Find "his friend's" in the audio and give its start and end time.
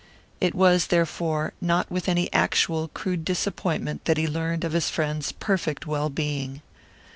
4.73-5.31